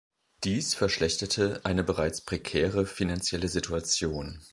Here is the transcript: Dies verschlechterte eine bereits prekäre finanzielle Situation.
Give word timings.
Dies 0.45 0.73
verschlechterte 0.73 1.61
eine 1.63 1.83
bereits 1.83 2.21
prekäre 2.21 2.87
finanzielle 2.87 3.49
Situation. 3.49 4.41